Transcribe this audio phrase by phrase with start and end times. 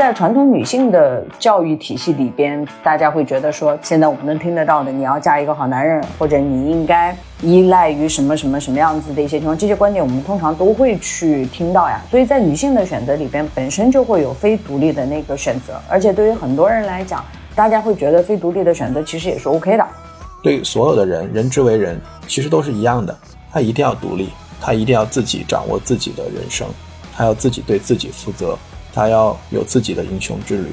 [0.00, 12.00] 在传统女性的教育体系里边，大家会觉得说，现在我们能听得到的，你要嫁一个好男人，或者你应该依赖于什么什么什么样子的一些情况，这些观点我们通常都会去听到呀。
[12.10, 17.22] 所以在女性的选择里边，本身就会有非独立的那个选择，而且对于很多人来讲，
[17.54, 19.86] 大家会觉得非独立的选择其实也是 OK 的。
[20.42, 23.14] 对所有的人，人之为人，其实都是一样的，
[23.52, 24.30] 他一定要独立，
[24.62, 26.66] 他一定要自己掌握自己的人生。
[27.14, 28.56] 他要自己对自己负责，
[28.92, 30.68] 他要有自己的英雄之旅。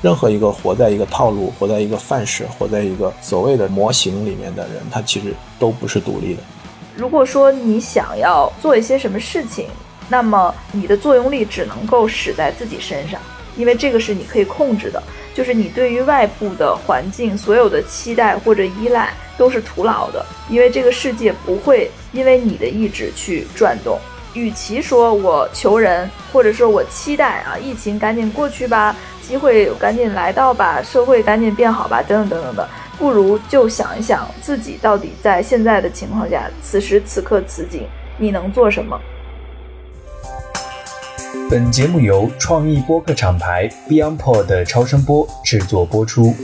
[0.00, 6.42] 任何一个活在一个套路、活在一个范式、活在一个所谓的模型里面的人，他其实都不是独立的。
[6.96, 9.68] 如果说你想要做一些什么事情，
[10.08, 13.20] 那么你的作用力只能够使在自己身上，
[13.56, 15.02] 因为这个是你可以控制的。
[15.34, 23.98] 就是你对于外部的环境所有的期待或者依赖都是徒劳的，因为这个世界不会因为你的意志去转动。
[24.34, 38.98] 与其说我求人，或者说我期待啊，疫情赶紧过去吧，机会赶紧来到吧，社会赶紧变好吧，等等等等的，不如就想一想自己到底在现在的情况下，此时此刻此景，你能做什么？
[41.50, 46.34] 本节目由创意播客厂牌 BeyondPod 的超声波制作播出。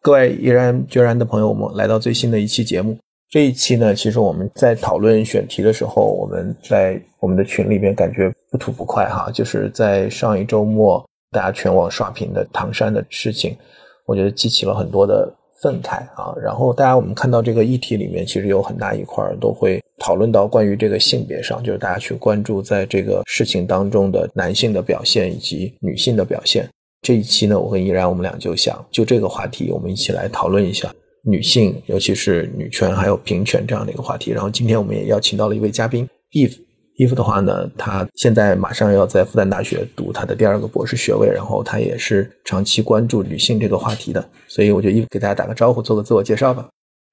[0.00, 2.98] 各位毅然决然的朋友们，来到最新的一期节目。
[3.30, 13.54] 这一期呢，其实我们在讨论选题的时候，我们在我们的群里边感觉不吐不快哈，就是在上一周末大家全网刷屏的唐山的事情，
[14.06, 16.34] 我觉得激起了很多的愤慨啊。
[16.42, 26.66] 然后大家我们看到这个议题里面，其实有很大一块都会讨论到关于这个性别上，就是大家去关注在这个事情当中的男性的表现以及女性的表现。
[27.02, 30.90] 这一期呢，我跟依然我们俩就想就这个话题，我们一起来讨论一下。
[31.28, 34.30] 女性，尤其是女权还有平权这样的一个话题。
[34.30, 44.26] 然后今天我们也邀请到了一位嘉宾，Eve，Eve 的话呢，她现在马上要在复旦大学读她的第二个博士学位，然后她也是长期关注女性这个话题的。
[44.46, 46.66] 所以我就 Eve 给大家打个招呼，做个自我介绍吧。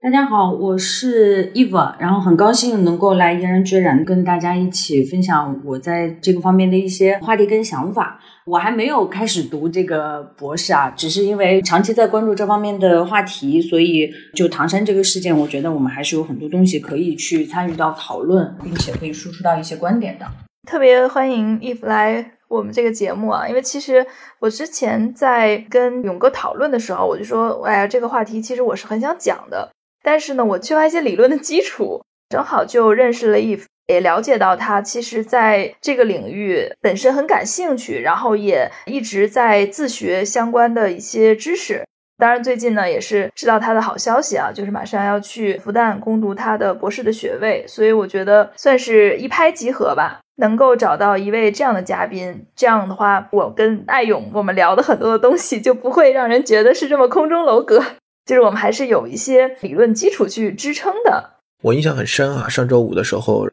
[0.06, 8.20] 大家好，我是 Eve，然后很高兴能够来毅然决然跟大家一起分享我在这个方面的一些话题跟想法。
[8.46, 20.28] 我还没有开始读这个博士啊，只是因为长期在关注这方面的话题，所以就唐山这个事件，我觉得我们还是有很多东西可以去参与到讨论，并且可以输出到一些观点的。
[20.70, 24.06] 特别欢迎 Eve 来我们这个节目啊，因为其实
[24.38, 29.72] 我之前在跟勇哥讨论的时候，我就说，哎呀，这个话题其实我是很想讲的。
[30.06, 41.84] 但是呢，我缺乏一些理论的基础，正好就认识了 Eve，也了解到他其实在这个领域本身很感兴趣，然后也一直在自学相关的一些知识。
[42.18, 47.66] 当然，最近呢也是知道他的好消息啊，就是马上要去复旦攻读他的博士的学位。
[47.68, 57.84] 所以我觉得算是一拍即合吧，能够找到一位这样的嘉宾，这样的话，我跟艾勇我们聊的很多的东西就不会让人觉得是这么空中楼阁。
[58.26, 61.32] 就是我们还是有一些理论基础去支撑的。
[61.62, 63.48] 我印象很深啊，上周五的时候，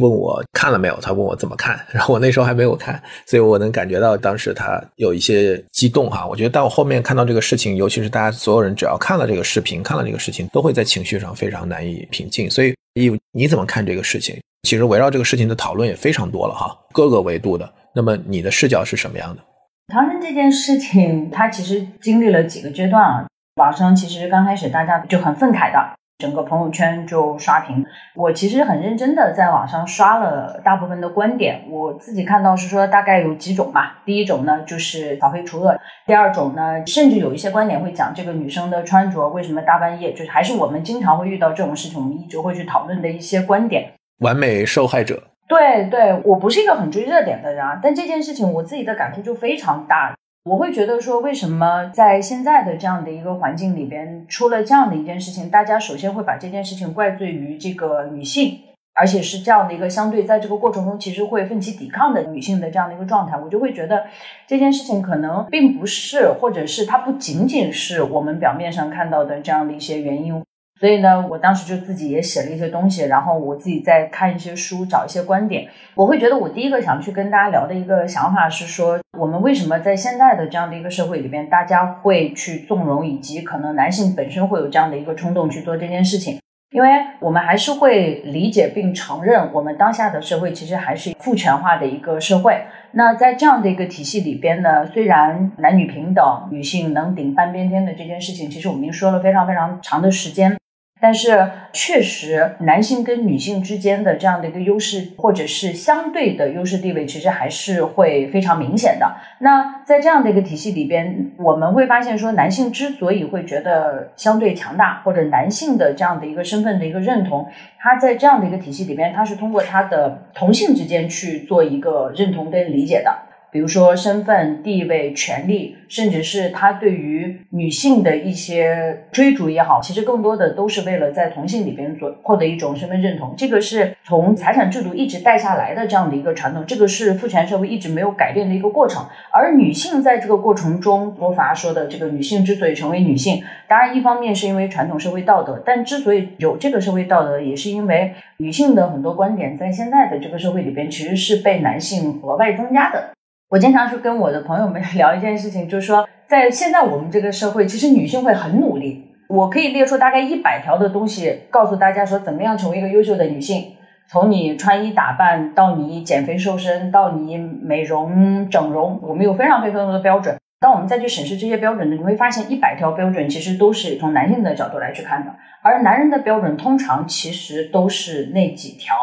[0.00, 6.26] 问我看了没有，他问我怎么看，然后我那时候还没有看，所以我能感觉到当时他有一些激动哈。
[6.26, 12.48] 我觉得到后面看到这个事情，尤其是大家所有人只要看了这个视频，看了这个事情，都会在情绪上非常难以平静。
[12.48, 14.38] 所以，你你怎么看这个事情？
[14.62, 17.68] 其实围绕这个事情的讨论也非常多了哈，各个维度的。
[17.94, 19.42] 那么你的视角是什么样的？
[19.88, 23.26] 唐山这件事情，它其实经历了几个阶段啊。
[23.56, 27.86] 网上其实刚开始大家就很愤慨的，整个朋友圈就刷屏。
[28.14, 34.02] 我其实很认真的在网上刷了大部分的观点，我自己看到是说大概有几种吧。
[34.04, 35.74] 第一种呢就是扫黑除恶，
[36.06, 43.90] 第二种呢甚至有一些观点会讲这个女生的穿着为什么大半夜，就是还是我们经常会遇到这种事情，我们一直会去讨论的一些观点。
[44.18, 45.22] 完美受害者。
[45.48, 50.14] 对对，我不是一个很追热点的人，啊，但这件事情我自己的感触就非常大。
[50.46, 58.60] 我会觉得说，为什么在现在的这样的一个环境里边出了这样的一件事情，大家首先会把这件事情怪罪于这个女性，
[58.94, 64.04] 而且是这样的一个相对在这个过程中其实会奋起抵抗的女性的这样的一个状态，我就会觉得
[64.46, 70.40] 这件事情可能并不是，或者是它不仅仅是我们表面上看到的这样的一些原因。
[70.78, 75.66] 所以呢，我当时就自己也写了一些东西，然后我自己在看一些书，找一些观点。
[75.94, 86.38] 我会觉得，我第一个想去跟大家聊的一个想法是说，我们为什么在现在的这样的一个社会里边，大家会去纵容，以及可能男性本身会有这样的一个冲动去做这件事情？
[86.72, 86.88] 因为
[87.20, 92.64] 我们还是会理解并承认，我们当下的社会其实还是父权化的一个社会。
[92.92, 100.58] 那在这样的一个体系里边呢，虽然男女平等、女性能顶半边天的这件事情，其实我们已经说了非常非常长的时间。
[101.06, 101.38] 但是
[101.72, 109.14] 确实，男性跟女性之间的这样的一个优势，或者是相对的优势地位，其实还是会非常明显的。
[109.38, 117.46] 那在这样的一个体系里边，我们会发现说，男性之所以会觉得相对强大，或者男性的这样的一个身份的一个认同，
[117.78, 123.16] 他在这样的一个体系里边，他是通过他的同性之间去做一个认同跟理解的。
[123.50, 133.34] 比如说身份、地位、权利，甚至是他对于女性的一些追逐也好，其实更多的都是为了在同性里边做获得一种身份认同。
[133.36, 139.06] 这个是从财产制度一直带下来的这样的一个传统，这个是父权社会一直没有改变的一个过程。
[139.32, 153.15] 而女性在这个过程中，罗法说的这个女性之所以成为女性，当然一方面是因为传统社会道德，但之所以有这个社会道德，也是因为女性的很多观点在现在的这个社会里边其实是被男性额外增加的。
[153.48, 159.04] 我经常是跟我的朋友们 聊一件事情，就是说，在现在我们这个社会，其实女性会很努力。
[159.28, 163.74] 我可以列出大概一百条的东西，告诉大家说，怎么样成为一个优秀的女性。
[164.08, 170.36] 从你穿衣打扮到你减肥瘦身，到你美容整容，我们有非常非常多的标准。
[170.58, 175.32] 当我们再去审视这些标准呢，你会发现一百条标准其实都是从男性的角度来去看的，
[175.62, 178.96] 而男人的标准通常其实都是那几条。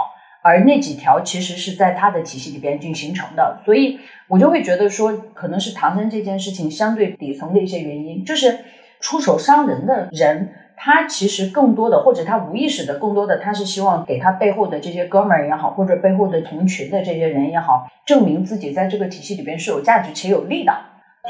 [0.46, 3.98] 而那几条其实是在他的体系里边进行形成的，所以
[4.34, 8.58] 我就会觉得说，可能是唐僧这件事情相对底层的一些原因，就是
[9.00, 20.74] 出手伤人的人，他其实更多的或者他无意识的，更多的他是希望给他背后的这些哥们儿也好，或者背后的同群的这些人也好，证明自己在这个体系里边是有价值且有利的。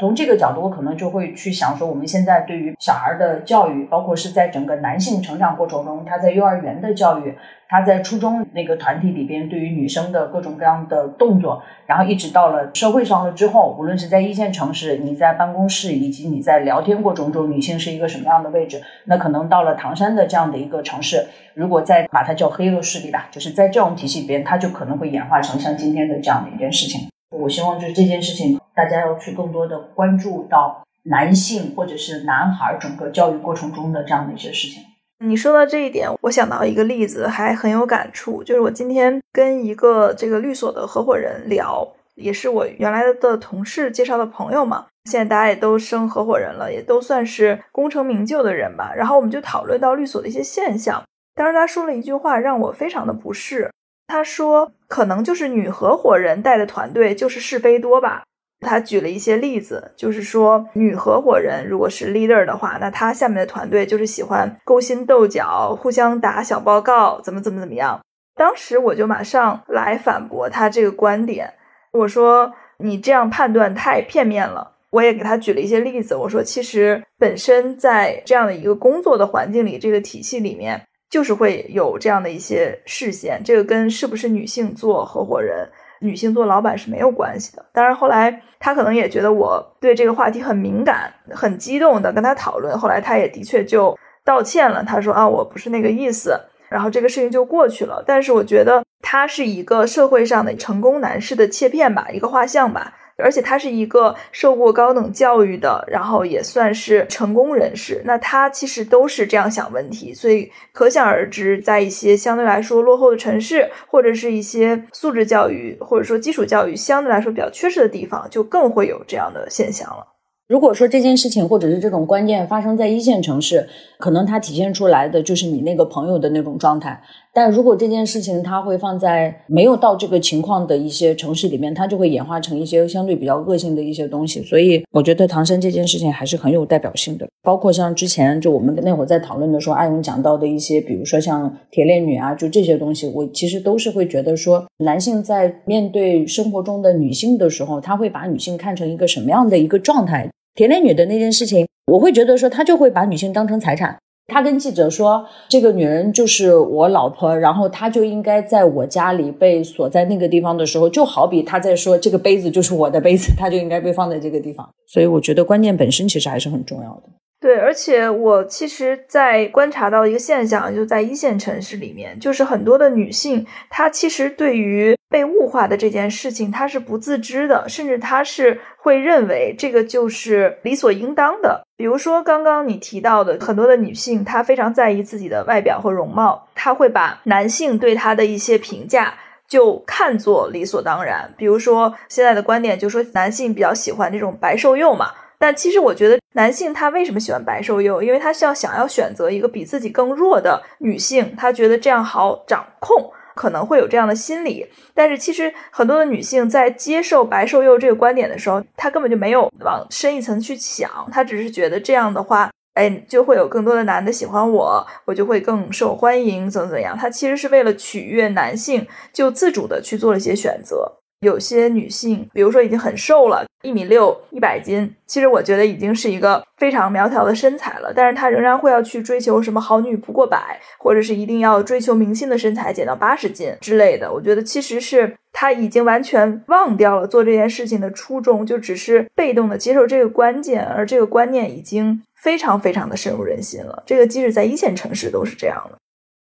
[0.00, 7.36] 从这个角度，我可能就会去想说，我们现在对于小孩的教育，包括是在整个男性成长过程中，他在幼儿园的教育，
[7.68, 18.82] 他在初中那个团体里边对于女生的各种各样的动作，然后一直到了社会上了之后，无论是在一线城市，你在办公室，以及你在聊天过程中，女性是一个什么样的位置？
[19.04, 27.08] 那可能到了唐山的这样的一个城市，如果再把它叫黑恶势力吧，就是在这种体系里边，它就可能会演化成像今天的这样的一件事情。
[27.30, 34.82] 我希望就是这件事情，大家要去更多的关注到男性或者是男孩整个教育过程中的这样的一些事情。
[35.24, 38.42] 你说到这一点，我想到一个例子，还很有感触。
[38.42, 41.86] 就是我今天跟一个这个律所的合伙人聊，
[42.16, 44.86] 也是我原来的同事介绍的朋友嘛。
[45.04, 48.92] 现在大家也都升合伙人了，也都算是功成名就的人吧。
[48.94, 51.02] 然后我们就讨论到律所的一些现象。
[51.34, 53.70] 当时他说了一句话，让我非常的不适。
[54.06, 58.24] 他说：“可能就是女合伙人带的团队就是是非多吧。”
[58.64, 68.00] 他举了一些例子，就是说女合伙人如果是 leader 的话，那他下面的团队就是喜欢勾心斗角、互相打小报告，怎么怎么怎么样。
[68.34, 71.54] 当时我就马上来反驳他这个观点，
[71.92, 72.52] 我说
[72.82, 80.80] ：“你这样判断太片面了。”我也给他举了一些例子，我说：“其实本身在这样的一个工作的环境里，这个体系里面。”
[81.10, 85.68] 就是会有这样的一些视线，这个跟是不是女性做合伙人、
[86.04, 87.64] 女性做老板是没有关系的。
[87.72, 94.84] 当然，后来他可能也觉得我对这个话题很敏感、很激动的跟他讨论，后来他也的确就道歉了。
[94.84, 98.04] 他说啊，我不是那个意思，然后这个事情就过去了。
[98.06, 102.92] 但是我觉得他是一个社会上的成功男士的切片吧，一个画像吧。
[103.16, 108.02] 而且他是一个受过高等教育的，然后也算是成功人士。
[108.04, 120.08] 那他其实都是这样想问题，所以可想而知，在一些相对来说落后的城市，或者是一些素质教育或者说基础教育相对来说比较缺失的地方，就更会有这样的现象了。
[120.46, 123.66] 如果说这件事情或者是这种关键发生在一线城市，
[123.98, 127.02] 可能它体现出来的就是你那个朋友的那种状态。
[127.34, 134.40] 但如果这件事情它会放在没有到这个情况的一些城市里面，它就会演化成一些相对比较恶性的一些东西。
[134.44, 137.26] 所以我觉得唐山这件事情还是很有代表性的。
[137.42, 150.30] 包括像之前就我们那会儿在讨论的时候，阿勇讲到的一些，比如说像铁链女啊，就这些东西，我其实都是会觉得说，男性在面对生活中的女性的时候，他会把女性看成一个什么样的一个状态？
[150.54, 153.98] 铁链女的那件事情，我会觉得说，他就会把女性当成财产。
[154.26, 164.68] 他跟记者说，这个女人就是我老婆，然后她就应该在我家里被锁在那个地方的时候，就好比他在说这个杯子就是我的杯子，他就应该被放在这个地方。
[164.86, 167.02] 所以我觉得观念本身其实还是很重要的。
[167.44, 181.62] 对，而且我其实，在观察到一个现象，就在一线城市里面，就是很多的女性，她其实对于被物化的这件事情，她是不自知的，甚至她是会认为这个就是理所应当的。
[181.76, 189.12] 比如说刚刚你提到的，很多的女性，她非常在意自己的外表和容貌，她会把男性对她的一些评价
[189.46, 191.30] 就看作理所当然。
[191.36, 195.10] 比如说现在的观点，就说男性比较喜欢这种白瘦幼嘛。
[195.38, 198.02] 但其实我觉得男性他为什么喜欢白瘦幼？
[198.02, 204.66] 因为他是要想要选择一个比自己更弱的女性，他觉得这样好掌控，可能会有这样的心理。
[204.94, 212.50] 但是其实很多的女性在接受白瘦幼这个观点的时候，她根本就没有往深一层去想，她只是觉得这样的话。
[212.74, 216.98] 哎，就会有更多的男的喜欢我，我就会更受欢迎，怎么怎么样？
[216.98, 220.90] 她其实是为了取悦男性，就自主的去做了一些选择。
[221.20, 227.92] 有些女性，比如说已经很瘦了，一米六，一百斤，其实我觉得已经是一个非常苗条的身材了。
[227.92, 234.12] 但是她仍然会要去追求什么好女不过百，或者是一定要追求明星的身材，减到八十斤之类的。
[234.12, 243.82] 我觉得其实是她已经完全忘掉了做这件事情的初衷，就只是被动的接受这个关键，而这个观念已经非常非常的深入人心了。
[243.86, 245.78] 这个即使在一线城市都是这样的。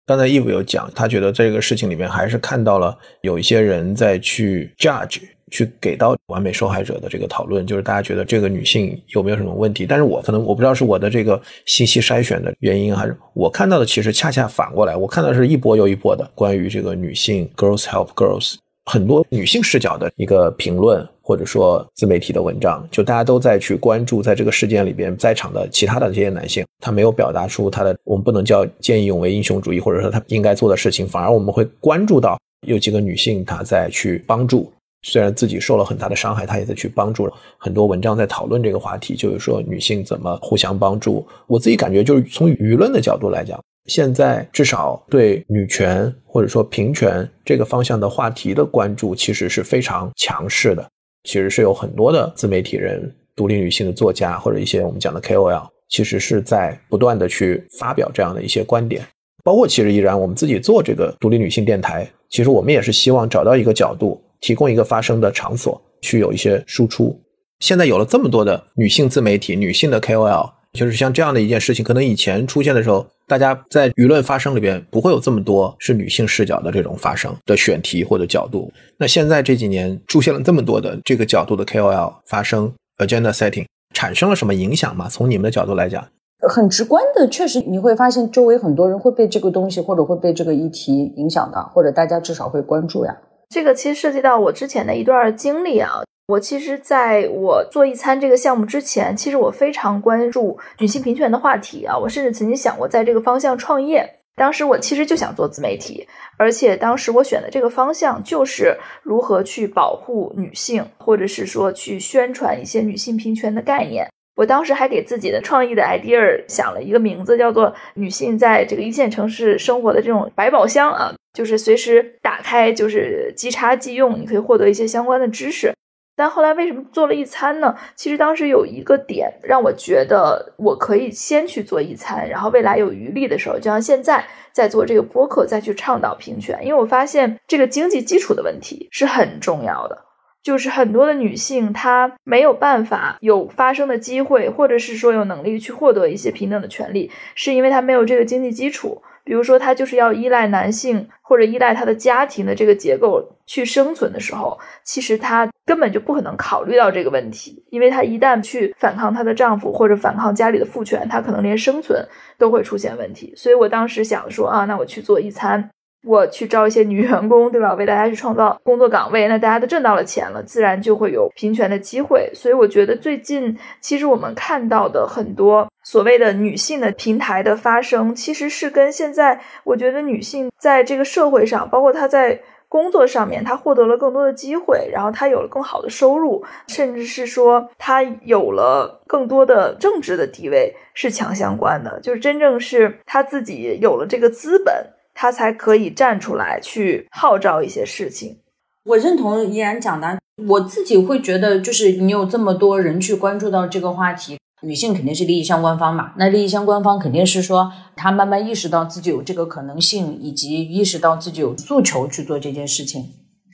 [0.06, 5.20] 刚才 Eve 有讲，他觉得这个事情里面还是看到了有一些人在去 judge，
[5.50, 9.85] 去给到完美受害者的这个讨论，就是大家觉得这个女性有没有什么问题？
[9.87, 18.54] 但是我可能我不知道是我的这个信息筛选的原因，还是我看到的其实恰恰反过来，我看到是一波又一波的关于这个女性 girls help girls。
[18.87, 37.30] 很多女性视角的一个评论，或者说自媒体的文章，就大家都在去关注，在这个事件里边在场的其他的这些男性，他没有表达出他的，我们不能叫见义勇为英雄主义，或者说他应该做的事情，反而我们会关注到有几个女性，她在去帮助，虽然自己受了很大的伤害，她也在去帮助。
[37.59, 41.26] 很多文章在讨论这个话题，就是说女性怎么互相帮助。
[41.47, 43.59] 我自己感觉，就是从舆论的角度来讲。
[43.87, 50.87] 现在至少对女权或者说平权这个方向的话题的关注，其实是非常强势的。
[51.25, 59.02] 其实是有很多的自媒体人、独立女性的作家或者一些我们讲的 KOL，其实是在不断的去发表这样的一些观点。
[59.42, 67.18] 包括其实依然我们自己做这个独立女性电台，其实我们也是希望找到一个角度，提供一个发声的场所，去有一些输出。
[67.61, 70.50] 现在有了这么多的女性自媒体、女性的 KOL。
[70.73, 78.73] 就是像这样的一件事情，可能以前出现的时候，大家在舆论发声里边不会有这么多是女性视角的这种发声的选题或者角度。
[78.97, 85.09] 那现在这几年出现了这么多的这个角度的 KOL 发声 agenda setting，产生了什么影响吗？
[85.09, 86.06] 从你们的角度来讲，
[86.49, 93.18] 很直观的，确实你会发现周围很多人会被这个东西或者会被这个议题影响的，或者大家至少会关注呀。
[93.50, 95.90] 这个其实涉及到我之前的一段经历啊。
[96.28, 101.99] 我其实在我做一餐这个项目之前，其实我非常关注女性平权的话题啊。
[101.99, 104.09] 我甚至曾经想过在这个方向创业。
[104.37, 106.07] 当时我其实就想做自媒体，
[106.38, 114.07] 而且当时我选的这个方向就是如何去保护女性，或者是说去宣传一些女性平权的概念。
[114.37, 125.72] 我当时还给自己的创意的 idea 想了一个名字，叫做“女性在这个一线城市生活的这种百宝箱”啊，就是随时打开就是即插即用，你可以获得一些相关的知识。
[126.16, 127.75] 但后来为什么做了一餐呢？
[127.94, 134.22] 其实当时有一个点让我觉得我可以先去做一餐，然后未来有余力的时候，就像现在
[134.52, 136.58] 在做这个播客，再去倡导平权。
[136.62, 139.96] 因为我发现这个经济基础的问题是很重要的，
[140.42, 149.00] 就是很多的女性她没有办法有发声的机会，或者是说有能力去获得一些平等的权利，是因为她没有这个经济基础。
[149.24, 162.06] 比如说，她就是要依赖男性或者依赖她的家庭的这个结构去生存的时候，其实她根本就不可能考虑到这个问题，因为她一旦去反抗她的丈夫或者反抗家里的父权，她可能连生存
[162.38, 163.32] 都会出现问题。
[163.36, 165.70] 所以我当时想说啊，那我去做一餐。
[166.02, 167.75] 我去招一些女员工，对吧？
[167.75, 172.30] 为大家去创造工作岗位，那大家都挣到了钱了，自然就会有平权的机会。
[172.35, 192.00] 所以我觉得最近，其实我们看到的很多所谓的女性的平台的发生，其实是跟现在我觉得女性在这个社会上，包括她在工作上面，她获得了更多的机会，然后她有了更好的收入，甚至是说她有了更多的政治的地位，是强相关的。
[192.00, 194.73] 就是真正是她自己有了这个资本。
[195.20, 198.38] 他才可以站出来去号召一些事情。
[198.84, 206.14] 我认同依然讲的，我自己会觉得，就是你有这么多人去关注到这个话题，女性肯定是利益相关方嘛。
[206.16, 213.10] 那利益相关方肯定是说，她慢慢意识到自己有这个可能性，以及意识到自己有诉求去做这件事情。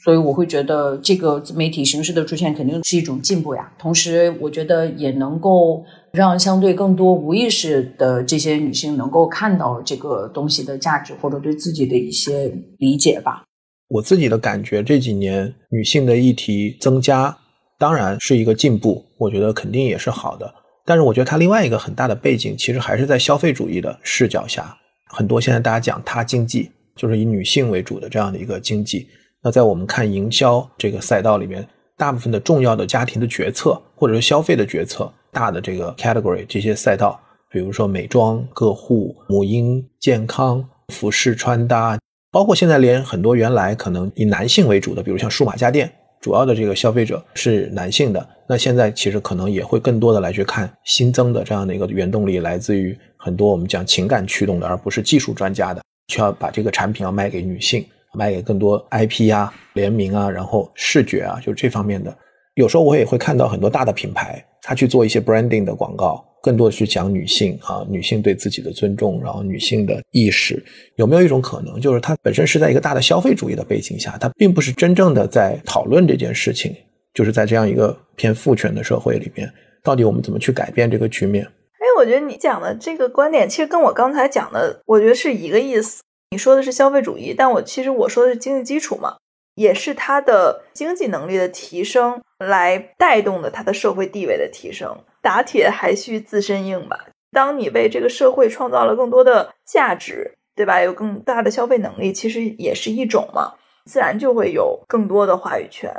[0.06, 3.72] 所以我会觉得，这个自媒体形式的出现肯定是一种进步呀。
[3.76, 5.84] 同时，我觉得也能够。
[6.12, 13.44] 让相对更多无意识的这些女性能够看到这个东西的价值，或者对自己的一些理解吧。
[13.88, 17.36] 我自己的感觉，这几年女性的议题增加，
[17.78, 20.50] 当然是一个进步，我觉得肯定也是好的。
[20.86, 24.75] 但是我觉得它另外一个很大的背景，其实还是在消费主义的视角下，
[25.10, 29.06] 很多现在大家讲她经济，就是以女性为主的这样的一个经济。
[29.47, 31.65] 那在我们看营销这个赛道里面，
[31.97, 35.09] 大部分的重要的家庭的决策，或者是消费的决策。
[35.31, 37.17] 大的这个 category 这些赛道，
[37.49, 41.97] 比如说美妆、个护、母婴、健康、服饰穿搭，
[42.33, 45.88] 包括现在连很多原来可能以男性为主的，比如像数码家电，
[46.21, 57.87] 主要的这个消费者是男性的，那现在其实可能也会更多的来去看新增的这样的一个原动力，来自于很多我们讲情感驱动的，而不是技术专家的，需要把这个产品要卖给女性。
[58.16, 62.16] 卖给更多 IP 啊、联名啊，然后视觉啊，就这方面的。
[62.54, 70.64] 有时候我也会看到很多大的品牌，他去做一些 branding 的广告，更多的去讲女性啊，女性对自己的尊重，然后女性的意识。
[70.96, 76.75] 有没有一种可能，就是它本身是在一个大的消费主义的背景下，它并不是真正的在讨论这件事情，
[77.12, 79.52] 就是在这样一个偏父权的社会里面，
[79.85, 81.44] 到底我们怎么去改变这个局面？
[81.44, 86.00] 哎，我觉得你讲的这个观点，其实跟我刚才讲的，我觉得是一个意思。
[86.30, 89.16] 你说的是消费主义，但我其实我说的是经济基础嘛，
[89.54, 94.97] 也是他的经济能力的提升来带动的他的社会地位的提升。
[95.23, 97.06] 打铁还需自身硬吧？
[97.33, 100.80] 当你为这个社会创造了更多的价值，对吧？
[100.80, 103.54] 有更大的消费能力，其实也是一种嘛，
[103.85, 105.92] 自然就会有更多的话语权。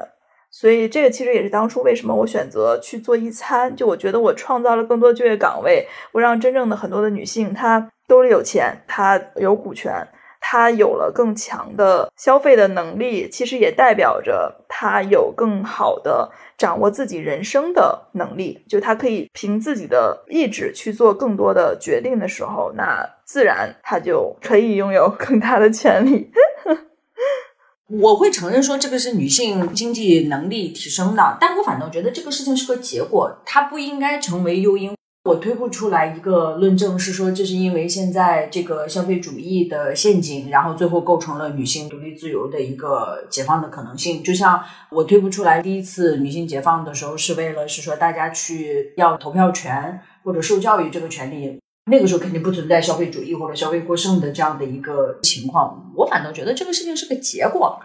[0.50, 10.08] 所以这个其实也是当初为什么我选择去做一餐，就我觉得我创造了更多就业岗位，我让真正的很多的女性她兜里有钱，她有股权。
[10.40, 18.64] 他有了更强的消费的能力，其实也代表着他有更好的掌握自己人生的能力。
[18.68, 26.32] 就他可以凭自己的意志去做更多的决定的时候，那自然他就可以拥有更大的权利。
[28.02, 34.97] 我会承认说这个是女性经济能力提升的，但我反倒觉得这个事情是个结果，它不应该成为诱因。
[35.28, 44.24] 我推不出来一个论证，是说这是因为现在这个消费主义的陷阱，然后最后构成了女性独立自由的一个解放的可能性。
[44.24, 51.60] 就像我推不出来第一次女性解放的时候是为了是说大家去要投票权或者受教育这个权利，
[51.92, 55.92] 那个时候肯定不存在消费主义或者消费过剩的这样的一个情况。
[55.98, 57.78] 我反倒觉得这个事情是个结果。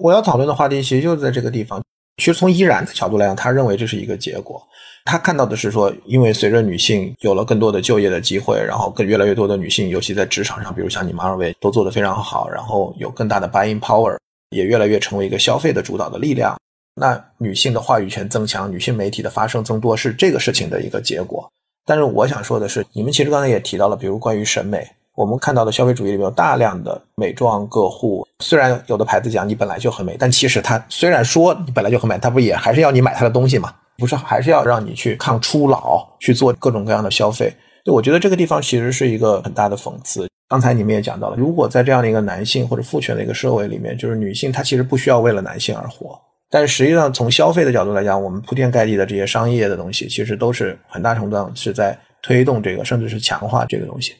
[0.00, 1.82] 我要讨论的话题其实就在这个地方。
[2.16, 4.62] 其实从依然的角度来讲，他认为这是一个结果。
[5.04, 14.16] 他看到的是说，因为随着女性有了更多的就业的机会，然后更越来越多的女性，尤其在职场上，比如像你们二位都做得非常好，然后有更大的 buying power，
[14.50, 16.58] 也越来越成为一个消费的主导的力量。
[16.98, 21.48] 那女性的话语权增强，女性媒体的发声增多，是这个事情的一个结果。
[21.84, 24.84] 但是我想说的是，你们其实刚才也提到了，比如关于审美，
[25.16, 33.72] 我们看到的消费主义里面有大量的美妆个护，虽然有的牌子讲你本来就很美，但其实它虽然说你本来就很美，它不也还是要你买它的东西吗？
[33.96, 37.50] 不是，还是要让你去抗初老，去做各种各样的消费。
[37.82, 40.28] 就我觉得这个地方其实是一个很大的讽刺。
[40.48, 46.20] 刚才你们也讲到了，如果在这样的一个男性或者父权的一个社会里面，就是女性她其实不需要为了男性而活。
[46.50, 54.12] 但是实际上从消费的角度来讲，我们铺天盖地的这些商业的东西，其实都是很大程度上是在推动这个，甚至是强化这个东西。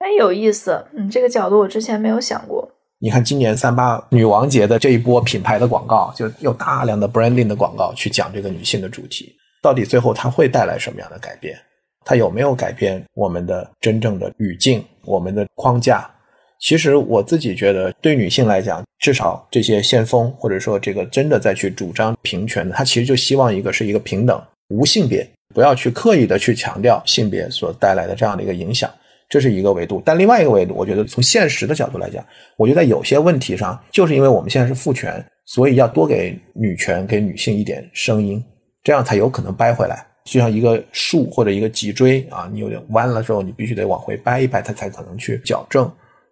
[0.00, 2.66] 哎，有意思，嗯，这个角度我之前没有想过。
[3.00, 9.34] 你看，今年三八女王节的这一波品牌的广告，就有大量的 branding 的广告去讲这个女性的主题。
[9.62, 11.58] 到底最后它会带来什么样的改变？
[12.04, 16.10] 它有没有改变我们的真正的语境、我们的框架？
[16.58, 28.90] 其实我自己觉得，对女性来讲，至少这些先锋或者说这个真的在去主张平权的，他其实就希望一个是一个平等、无性别，不要去刻意的去强调性别所带来的这样的一个影响。
[29.30, 32.22] 这是一个维度，但另外一个维度，我觉得从现实的角度来讲，
[32.58, 38.44] 我觉得在有些问题上，就是因为我们现在是父权，所以要多给女权、给女性一点声音，
[38.82, 40.04] 这样才有可能掰回来。
[40.24, 45.90] 就像一个树或者一个脊椎啊，你有点弯了之后，你必须得往回掰一掰，它才可能去矫正。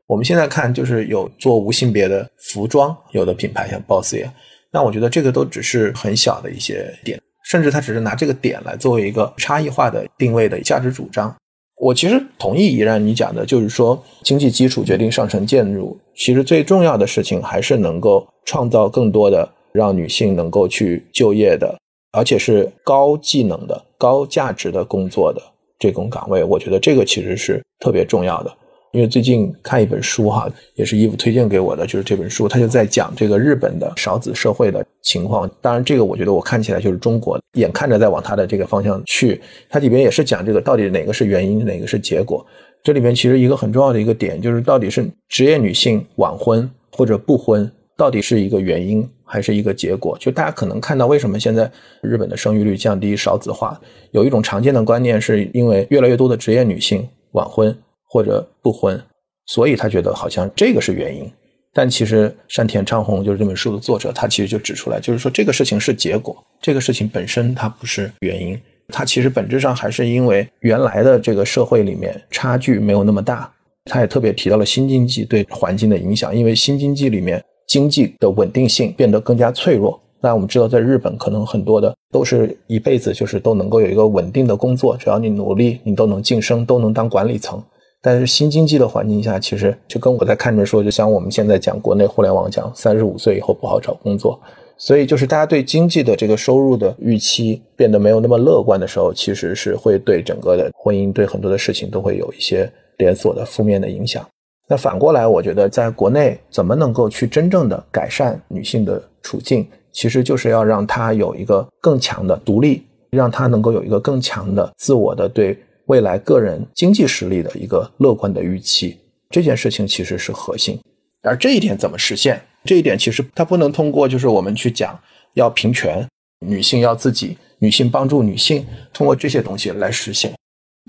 [0.08, 4.28] 我们现在看，就是有做无性别的服装，有的品牌像 Bossy，
[4.72, 11.32] 那我觉得这个都只是很小的一些点，甚至他只是拿这个点来作为一个差异化的定位的价值主张。
[11.80, 15.96] 我其实同意依然你讲的，就是说经济基础决定上层建筑。
[16.14, 21.78] 其实最重要的事情还是能够创造更多的让女性能够去就业的，
[22.12, 25.40] 而且是高技能的、高价值的工作的
[25.78, 26.42] 这种岗位。
[26.42, 28.52] 我觉得这个其实是特别重要的。
[28.92, 35.48] 因为最近看一本书哈，也是衣服推荐给我的，就是这本书，他就在讲这个日本的少子社会的情况。
[35.60, 39.40] 当然，这个我觉得我看起来就是中国，眼看着在往他的这个方向去。
[39.68, 42.44] 它里边也是讲这个到底哪个是原因，哪个是结果。
[42.82, 50.16] 这里边其实一个很重要的一个点就是，到底是职业女性晚婚或者不婚，到底是一个原因还是一个结果？
[50.18, 51.70] 就大家可能看到为什么现在
[52.00, 53.78] 日本的生育率降低、少子化，
[54.12, 57.76] 有一种常见的观念是因为越来越多的职业女性晚婚。
[58.08, 59.00] 或者不婚，
[59.46, 61.30] 所以他觉得好像这个是原因，
[61.72, 73.52] 但其实山田昌宏就是这本书的作者，他其实就指出来，就是说这个事情是结果，这个事情本身它不是原因，它其实本质上还是因为原来的这个社会里面差距没有那么大。
[73.90, 79.98] 他也特别提到了新经济对环境的影响，因为新经济里面经济的稳定性变得更加脆弱。
[80.20, 87.62] 那我们知道，在日本可能很多的都是一辈子就是都能够有一个稳定的工作，只要你努力，你都能晋升，都能当管理层。
[88.00, 94.38] 但是新经济的环境下，其实就跟我在看着说，就像我们现在讲国内互联网讲，三十五岁以后不好找工作，
[94.76, 104.24] 所以就是大家对经济的这个收入的预期变得没有那么乐观的时候，其实是会对整个的婚姻，对很多的事情都会有一些连锁的负面的影响。
[104.68, 115.58] 那反过来，我觉得在国内怎么能够去真正的改善女性的处境，其实就是要让她有一个更强的独立，让她能够有一个更强的自我的对。
[115.88, 118.98] 未来个人经济实力的一个乐观的预期，
[119.30, 120.78] 这件事情其实是核心。
[121.22, 122.40] 而这一点怎么实现？
[122.64, 125.00] 这一点其实它不能通过就是我们去讲
[125.32, 126.06] 要平权，
[126.46, 130.34] 女性要自己，女性帮助女性，通过这些东西来实现。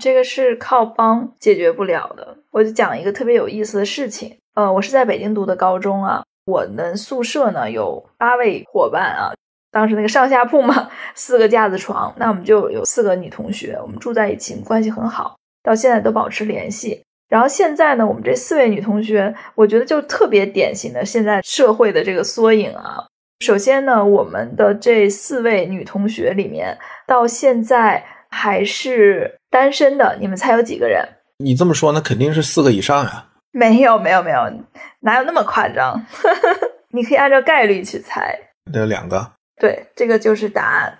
[0.02, 2.36] 这个是靠帮解决不了的。
[2.50, 4.36] 我就讲一个特别有意思的事情。
[4.54, 9.32] 呃，我是在北京读的高中啊，我们宿舍呢有八位伙伴啊。
[9.72, 17.02] 当时那个上下铺嘛，四个架子床，那我们就有四个女同学，我们住在一起，关系很好，到现在都保持联系。
[17.28, 23.06] 然后现在呢，我们这四位女同学，我觉得就特别典型的现在社会的这个缩影啊。
[23.38, 31.06] 首先呢，我们的这四位女同学里面，到现在还是单身的，你们猜有几个人？
[31.38, 33.26] 你这么说，那肯定是四个以上呀。
[33.52, 34.52] 没有，没有，没有，
[35.00, 36.04] 哪有那么夸张？
[36.92, 38.36] 你可以按照概率去猜。
[38.74, 39.32] 有两个。
[39.60, 40.92] 对，这个就是答案。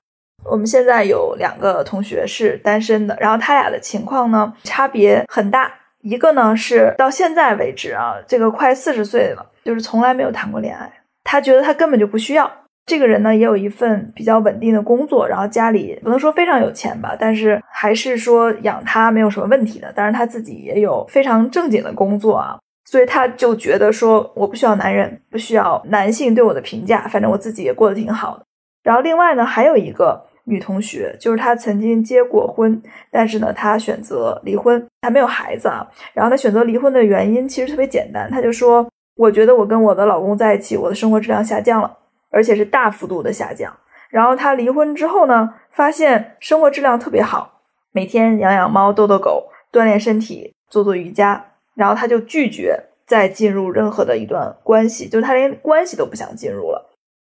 [0.45, 5.73] 我们现在有两个同学是单身的，然后他俩的情况呢差别很大。
[6.03, 10.91] 一个呢是到现在为止啊，这个快四十岁了，就是从来没有谈过恋爱。
[11.25, 12.51] 他觉得他根本就不需要。
[12.87, 19.93] 这个人呢也有一份比较稳定的工作，然后家里不能说非常有钱吧，但是还是说养他没有什么问题的。
[19.93, 22.59] 当然他自己也有非常正经的工作啊。
[22.87, 28.45] 所以他就觉得说，我不需要男人，不需要男性对我的评价，反正我自己也过得挺好的。
[28.83, 35.87] 然后另外呢，还有一个女同学，就是她曾经结过婚，但是呢，她选择离婚，她没有孩子啊。
[36.15, 41.99] 然后她选择离婚的原因其实特别简单，她就说：“我觉得我跟我的老公在一起，我的生活质量下降了，
[42.31, 43.73] 而且是大幅度的下降。”
[44.09, 47.61] 然后她离婚之后呢，发现生活质量特别好，
[47.93, 51.45] 每天养养猫、逗逗狗、锻炼身体、做做瑜伽。
[51.75, 56.90] 然后她就拒绝再进入任何的一段关系，就她连关系都不想进入了。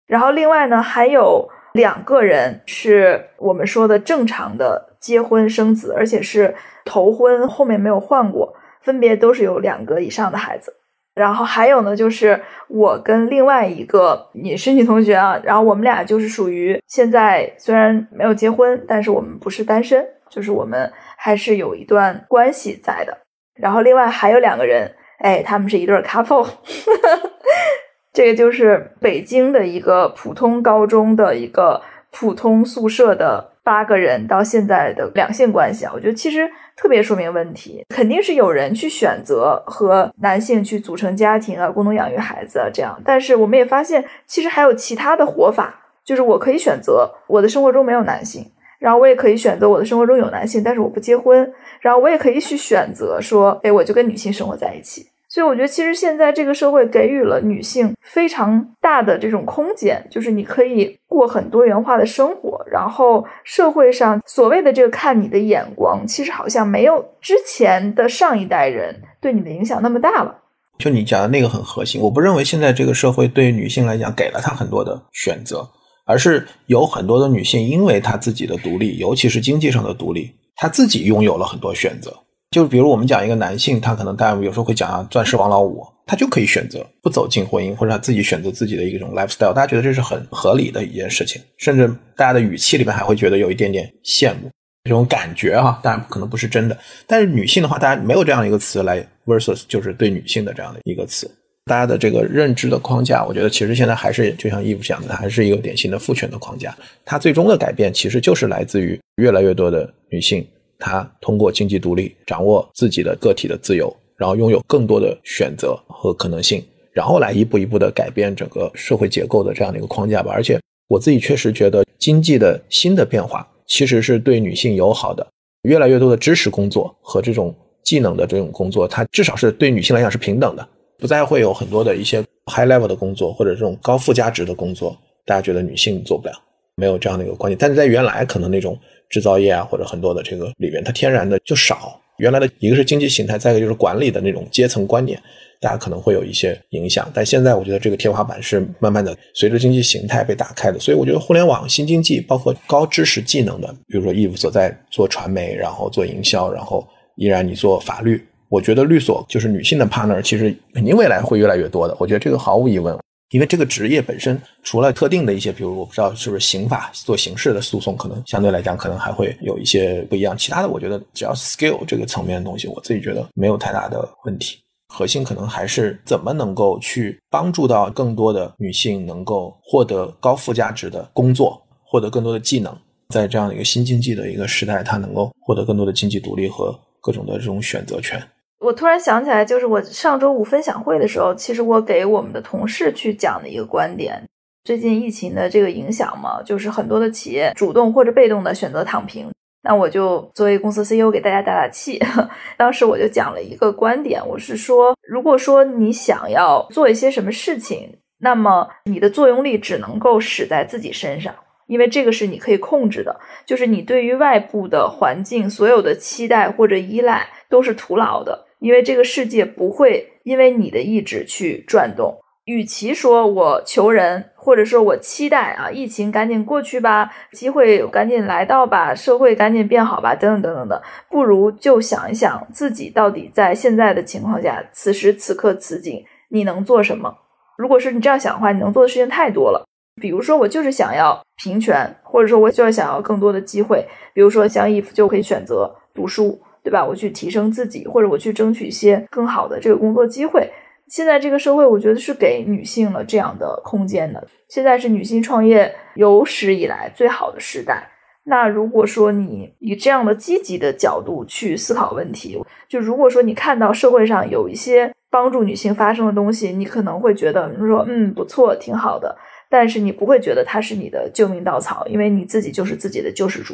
[0.07, 10.73] 然后另外呢，还有两个人是我们说的正常的结婚生子，而且是头婚，后面没有换过，分别都是有两个以上的孩子。
[11.15, 23.17] 然后还有呢，就是我跟另外一个也是女同学啊，然后我们俩就是属于现在虽然没有结婚，但是我们不是单身，就是我们还是有一段关系在的。
[23.55, 26.45] 然后另外还有两个人，哎，他们是一对 couple。
[28.15, 42.97] 这个就是北京的一个普通高中的一个普通宿舍的八个人到现在的两性关系啊，我觉得其实特别说明问题，肯定是有人去选择和男性去组成家庭啊，共同养育孩子啊这样。
[43.03, 48.49] 但是我们也发现，其实还有其他的活法，就是我可以选择我的生活中没有男性，
[48.79, 55.09] 然后我也可以选择我的生活中有男性，但是我不结婚，然后我也可以去选择说，哎，我就跟女性生活在一起。
[55.35, 62.65] 所以我觉得，其实现在这个社会给予了女性非常大的这种空间，就是你可以过很多元化的生活。
[62.71, 70.33] 然后社会上所谓的这个看你的眼光，其实好像没有之前的上一代人对你的影响那么大了。
[70.77, 75.67] 就你讲的那个很核心，我不认为现在这个社会对女性来讲给了她很多的选择，
[76.05, 82.13] 而是有很多的女性因为她自己的独立，尤其是经济上的独立，她自己拥有了很多选择。
[82.51, 94.49] 就比如我们讲一个男性，他可能大家有时候会讲啊，钻石王老五，他就可以选择不走进婚姻，或者他自己选择自己的一种 lifestyle，大家觉得这是很合理的一件事情，甚至大家的语气里面还会觉得有一点点羡慕
[94.85, 96.77] 这种感觉哈，当然可能不是真的。
[97.05, 101.29] 但是女性的话，大家没有这样一个词来 versus，就是对女性的这样的一个词，
[101.65, 106.73] 大家的这个认知的框架，我觉得其实现在还是就像义父讲的，还是一个典型的父权的框架。
[107.03, 110.47] 它最终的改变其实就是来自于越来越多的女性。
[110.79, 120.31] 他通过经济独立，掌握自己的个体的自由，然后拥有更多的选择和可能性，然后来一步一步的改变整个社会结构的这样的一个框架吧。
[120.33, 125.25] 而且我自己确实觉得，经济的新的变化其实是对女性友好的。
[125.63, 130.67] 越来越多的知识工作和这种技能的这种工作，它至少是对女性来讲是平等的，
[130.99, 136.33] 不再会有很多的一些 high level 的工作或者这种高附加值的工作，大家觉得女性做不了。
[136.77, 138.77] 没有这样的一个观念，但是在原来可能那种
[139.09, 141.99] 制造业啊，或者很多的这个里边，它天然的就少。
[142.17, 145.21] 原来的一个是经济形态，再一个就是管理的那种阶层观念，
[145.59, 147.11] 大家可能会有一些影响。
[147.13, 156.87] 但现在我觉得这个天花板是慢慢的随着经济形态被打开的，所以我觉得互联网新经济，包括高知识技能的，比如说 Eve 所在做传媒，然后做营销，然后
[157.17, 161.97] 依然你做法律，我觉得律所就是女性的 partner，其实肯定未来会越来越多的。
[161.99, 162.97] 我觉得这个毫无疑问。
[163.31, 170.37] 因为这个职业本身，除了特定的一些，比如我不知道是不是刑法做刑事的诉讼，可能相对来讲可能还会有一些不一样。
[170.37, 174.59] 其他的，我觉得只要 skill 这个层面的东西，我自己觉得没有太大的问题。
[174.87, 182.73] 核心可能还是怎么能够去帮助到更多的女性能够获得高附加值的工作，获得更多的技能，
[183.09, 188.21] 在这样的一个新经济的一个时代，她能够获得更多的经济独立和各种的这种选择权。
[188.65, 194.19] 我突然想起来，就是我上周五分享会的时候，其实我给我们的同事去讲的一个观点。
[194.63, 199.29] 最近疫情的这个影响嘛，就是很多的企业主动或者被动的选择躺平。
[199.61, 202.01] 那我就作为公司 CEO 给大家打打气。
[202.57, 211.31] 当时我就讲了一个观点，我是说，如果说你想要做一些什么事情，那么你的作用力只能够使在自己身上，
[211.67, 213.15] 因为这个是你可以控制的。
[213.45, 218.44] 就是你对于外部的环境所有的期待或者依赖都是徒劳的。
[218.59, 222.17] 因为这个世界不会因为你的意志去转动。
[222.45, 237.17] 与其说我求人，或者说我期待啊，疫情赶紧过去吧，机会赶紧来到吧，社会赶紧变好吧，等等等等的，不如就想一想自己到底在现在的情况下，此时此刻此景，你能做什么？
[237.57, 239.65] 如果是你这样想的话，你能做的事情太多了。
[239.99, 243.83] 比如说，我就是想要平权，或者说我就是想要更多的机会。
[244.13, 246.39] 比如说，像 if 就可以选择读书。
[246.65, 246.83] 对吧？
[246.83, 250.49] 我去提升自己，或者我去争取一些更好的这个工作机会。
[250.87, 254.27] 现在这个社会，我觉得是给女性了这样的空间的。
[254.49, 257.87] 现在是女性创业有史以来最好的时代。
[258.23, 262.35] 那如果说你以这样的积极的角度去思考问题，
[262.67, 269.15] 就如果说你看到社会上有一些帮助女性发生的东西，你可能会觉得说，嗯，不错，挺好的。
[269.47, 273.53] 但是你不会觉得它是你的救命稻草，因为你自己就是自己的救世主。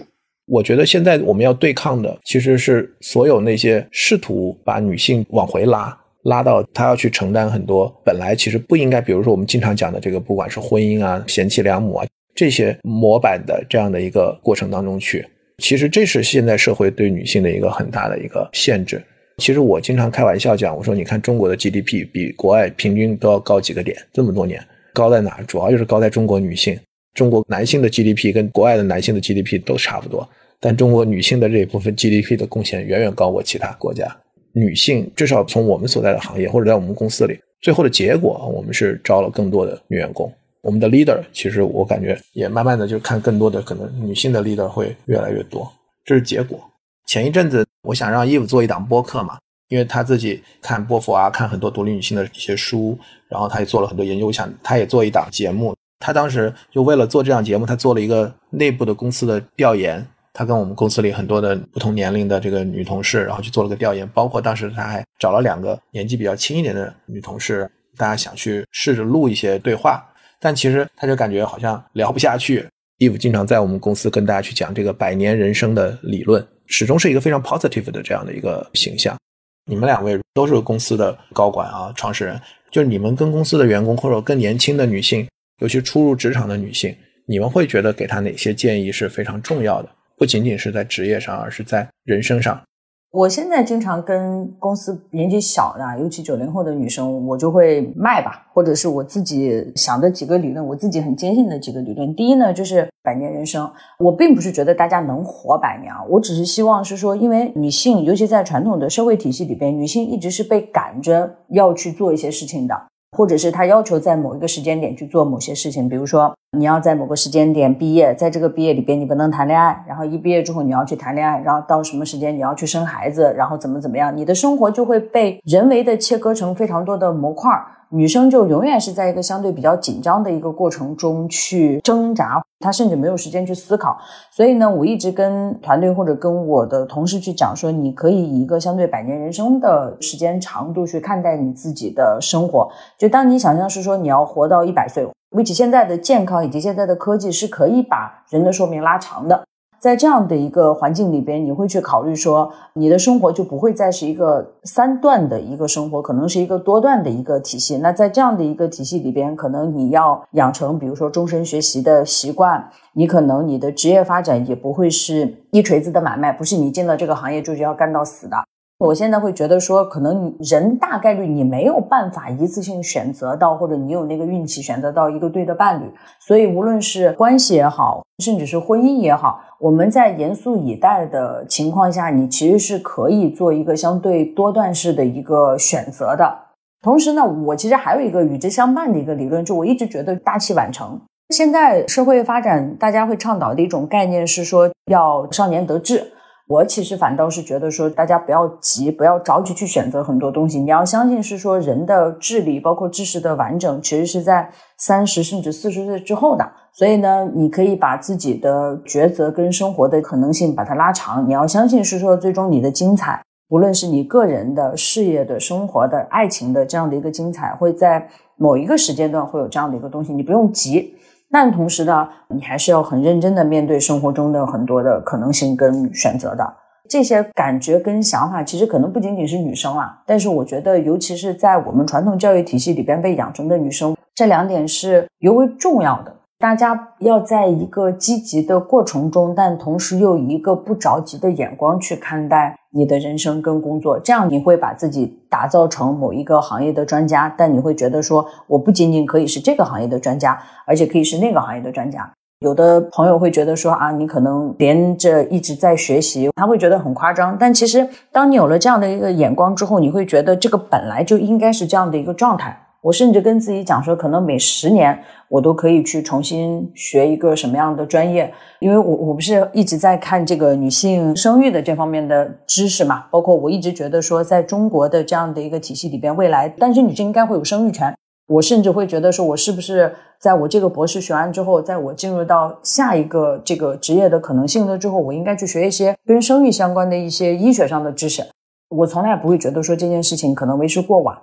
[0.52, 15.26] 我觉得现在我们要对抗的，其实是所有那些试图把女性往回拉，拉到她要去承担很多本来其实不应该，比如说我们经常讲的这个，不管是婚姻啊、贤妻良母啊这些模板的这样的一个过程当中去。
[15.60, 19.02] 其实这是现在社会对女性的一个很大的一个限制。
[19.38, 24.62] 其实我经常开玩笑讲，我说你看中国的 GDP 比国外平均都要高几个点，这么多年
[24.94, 25.40] 高在哪？
[25.48, 26.78] 主要就是高在中国女性，
[27.14, 30.28] 中国男性的 GDP 跟国外的男性的 GDP 都差不多。
[30.62, 34.08] 但中国女性的这一部分 GDP 的贡献远远高过其他国家。
[34.54, 40.32] 女性至少从我们所在的行业或者在我们公司里，最后的结果，我们是招了更多的女员工。
[40.62, 45.68] 我们的 leader 其实我感觉也慢慢的就看更多的可能女性的 leader 会越来越多，
[46.06, 46.60] 这是结果。
[47.08, 52.96] 前一阵子我想让 Eve 做一档播客嘛，因为他自己看波伏啊，看很多独立女性的一些书，
[53.28, 55.74] 然后他也做了很多研究，我想他也做一档节目。
[56.00, 60.06] 他当时就为了做这档节目，他做了一个内部的公司的调研。
[60.34, 70.04] 他跟我们公司里很多的不同年龄的这个女同事，然后去做了个调研，包括当时他还找了两个年纪比较轻一点的女同事，大家想去试着录一些对话，
[70.40, 72.66] 但其实他就感觉好像聊不下去。
[73.00, 79.18] Eve 经常在我们公司跟大家去讲这个百年人生的理论，始终是一个非常 positive 的这样的一个形象。
[79.66, 82.40] 你们两位都是公司的高管啊，创始人，
[82.72, 85.28] 就是你们跟公司的员工或者更年轻的女性，
[85.60, 89.90] 尤其初入职场的女性，你们会觉得给她哪些建议是非常重要的？
[90.22, 92.62] 不仅仅是在职业上，而是在人生上。
[93.10, 102.14] 我现在经常跟公司年纪小的，尤其九零后的女生，我就会卖吧，或者是我自己想的几个理论，我自己很坚信的几个理论。
[102.14, 103.68] 第一呢，就是百年人生。
[103.98, 112.76] 我并不是觉得大家能活百年啊，我只是希望是说，因为女性，尤其在传统的社会体系里边，女性一直是被赶着要去做一些事情的。
[113.18, 127.52] 或者是他要求在某一个时间点去做某些事情，比如说你要在某个时间点毕业，在这个毕业里边你不能谈恋爱，然后一毕业之后你要去谈恋爱，然后到什么时间你要去生孩子，然后怎么怎么样，你的生活就会被人为的切割成非常多的模块。
[127.94, 133.98] 女生就永远是在一个相对比较紧张的一个过程中去挣扎，她甚至没有时间去思考。
[134.32, 142.72] 所以呢，我一直跟团队或者跟我的同事去讲说，你可以以一个相对百年人生的时间长度去看待你自己的生活。
[142.98, 149.44] 就当你想象是说你要活到一百岁，比起现在的健康以及现在的科技是可以把人的寿命拉长的。
[149.82, 157.78] 在这样的一个环境里边，你会去考虑说，你的生活就不会再是一个三段的一个生活，可能是一个多段的一个体系。
[157.78, 168.38] 那在这样的一个体系里边，可能你要养成，比如说终身学习的习惯，你可能你的职业发展也不会是一锤子的买卖，不是你进了这个行业就是要干到死的。
[168.82, 175.84] 我现在会觉得说，可能人大概率你没有办法一次性选择到，或者你有那个运气选择到一个对的伴侣。
[176.20, 186.36] 所以无论是关系也好，甚至是婚姻也好，我们在严肃以待的情况下，你其实是可以做一个相对多段式的一个选择的。
[186.82, 191.00] 同时呢，我其实还有一个与之相伴的一个理论，就我一直觉得大器晚成。
[191.30, 196.12] 现在社会发展，大家会倡导的一种概念是说要少年得志。
[196.52, 200.60] 我其实反倒是觉得说，大家不要急，不要着急去选择很多东西。
[200.60, 206.46] 你要相信是说，人的智力包括知识的完整，其实是在三十甚至四十岁之后的。
[206.74, 211.26] 所以呢，你可以把自己的抉择跟生活的可能性把它拉长。
[211.26, 220.12] 你要相信是说，最终你的精彩，无论是你个人的、事业的、生活的、爱情的这样的一个精彩，会在某一个时间段会有这样的一个东西。
[220.12, 220.96] 你不用急。
[221.32, 226.54] 但同时呢，你还是要很认真的面对生活中的很多的可能性跟选择的。
[226.90, 236.14] 这些感觉跟想法，其实可能不仅仅是女生啊，但是我觉得，尤其是在我们传统教育体系里边被养成的女生，这两点是尤为重要的。
[236.42, 247.32] 大家要在一个积极的过程中，但同时又一个不着急的眼光去看待你的人生跟工作，这样你会把自己打造成某一个行业的专家。
[247.38, 252.12] 但你会觉得说，我不仅仅可以是这个行业的专家，而且可以是那个行业的专家。
[252.40, 257.38] 有的朋友会觉得说啊，你可能连着一直在学习，他会觉得很夸张。
[257.40, 262.58] 但其实，当你有了这样的一个眼光之后，你会觉得这个本来就应该是这样的一个状态。
[262.82, 264.98] 我甚至跟自己讲说，可能每十年
[265.30, 277.94] 我都可以去重新学一个什么样的专业，因为我我不是一直在看这个女性生育的这方面的知识嘛，包括我一直觉得说，在中国的这样的一个体系里边，未来单身女性应该会有生育权。
[278.28, 288.24] 我甚至会觉得说，我是不是在我这个博士学完之后，在我进入到下一个这个职业的可能性了之后，我应该去学一些跟生育相关的一些医学上的知识。
[288.70, 291.16] 我从来不会觉得说这件事情可能为时过晚。